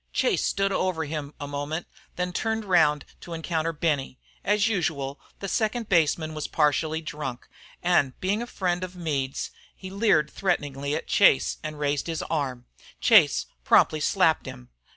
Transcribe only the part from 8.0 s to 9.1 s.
being a friend of